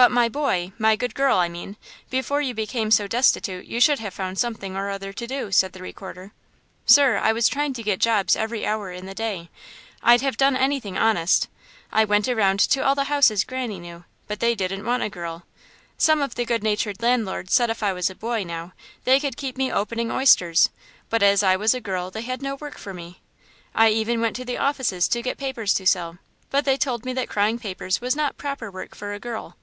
"But, 0.00 0.10
my 0.10 0.30
boy–my 0.30 0.96
good 0.96 1.14
girl, 1.14 1.36
I 1.36 1.50
mean–before 1.50 2.40
you 2.40 2.54
became 2.54 2.90
so 2.90 3.06
destitute 3.06 3.66
you 3.66 3.80
should 3.82 3.98
have 3.98 4.14
found 4.14 4.38
something 4.38 4.74
or 4.74 4.88
other 4.88 5.12
to 5.12 5.26
do," 5.26 5.52
said 5.52 5.74
the 5.74 5.82
Recorder. 5.82 6.32
"Sir, 6.86 7.18
I 7.18 7.34
was 7.34 7.48
trying 7.48 7.74
to 7.74 7.82
get 7.82 7.98
jobs 8.00 8.34
every 8.34 8.64
hour 8.64 8.90
in 8.90 9.04
the 9.04 9.14
day. 9.14 9.50
I'd 10.02 10.22
have 10.22 10.38
done 10.38 10.56
anything 10.56 10.96
honest. 10.96 11.48
I 11.92 12.06
went 12.06 12.28
around 12.28 12.60
to 12.60 12.80
all 12.80 12.94
the 12.94 13.12
houses 13.12 13.44
Granny 13.44 13.78
knew, 13.78 14.04
but 14.26 14.40
they 14.40 14.54
didn't 14.54 14.86
want 14.86 15.02
a 15.02 15.10
girl. 15.10 15.44
Some 15.98 16.22
of 16.22 16.34
the 16.34 16.46
good 16.46 16.62
natured 16.62 17.02
landlords 17.02 17.52
said 17.52 17.68
if 17.68 17.82
I 17.82 17.92
was 17.92 18.08
a 18.08 18.14
boy, 18.14 18.42
now, 18.42 18.72
they 19.04 19.20
could 19.20 19.36
keep 19.36 19.58
me 19.58 19.70
opening 19.70 20.10
oysters; 20.10 20.70
but 21.10 21.22
as 21.22 21.42
I 21.42 21.56
was 21.56 21.74
a 21.74 21.78
girl 21.80 22.10
they 22.10 22.22
had 22.22 22.40
no 22.40 22.54
work 22.54 22.78
for 22.78 22.94
me. 22.94 23.20
I 23.74 23.90
even 23.90 24.22
went 24.22 24.34
to 24.36 24.46
the 24.46 24.56
offices 24.56 25.08
to 25.08 25.20
get 25.20 25.36
papers 25.36 25.74
to 25.74 25.86
sell; 25.86 26.16
but 26.48 26.64
they 26.64 26.78
told 26.78 27.04
me 27.04 27.12
that 27.12 27.28
crying 27.28 27.58
papers 27.58 28.00
was 28.00 28.16
not 28.16 28.38
proper 28.38 28.70
work 28.70 28.94
for 28.94 29.12
a 29.12 29.20
girl. 29.20 29.58